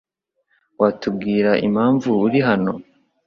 [0.79, 2.73] Watubwira impamvu uri hano?